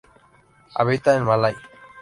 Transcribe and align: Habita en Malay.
Habita 0.73 1.15
en 1.15 1.25
Malay. 1.25 1.53